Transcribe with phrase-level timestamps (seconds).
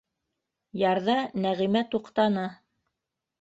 [0.83, 2.47] Ярҙа Нәғимә туҡтаны: